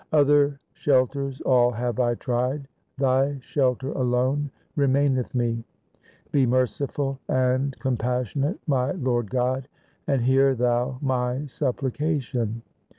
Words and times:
Other 0.11 0.59
shelters 0.73 1.41
all 1.41 1.69
have 1.69 1.99
I 1.99 2.15
tried: 2.15 2.67
Thy 2.97 3.37
shelter 3.39 3.91
alone 3.91 4.49
re 4.75 4.87
maineth 4.87 5.35
me. 5.35 5.63
Be 6.31 6.47
merciful 6.47 7.19
and 7.29 7.77
compassionate, 7.77 8.57
my 8.65 8.93
Lord 8.93 9.29
God, 9.29 9.67
and 10.07 10.23
hear 10.23 10.55
Thou 10.55 10.97
my 11.03 11.45
supplication. 11.45 12.63